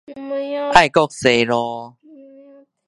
[0.73, 1.93] 愛國西路